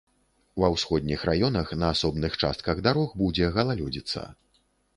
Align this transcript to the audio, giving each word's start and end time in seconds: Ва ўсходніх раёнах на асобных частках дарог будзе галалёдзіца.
Ва 0.61 0.69
ўсходніх 0.75 1.25
раёнах 1.29 1.75
на 1.83 1.91
асобных 1.97 2.39
частках 2.43 2.83
дарог 2.89 3.15
будзе 3.23 3.53
галалёдзіца. 3.59 4.29